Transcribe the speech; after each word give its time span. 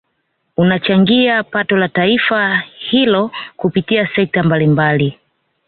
Unachangia 0.57 1.43
pato 1.43 1.75
la 1.77 1.89
taifa 1.89 2.59
hilo 2.89 3.31
kupitia 3.57 4.09
sekta 4.15 4.43
mbalimbali 4.43 5.17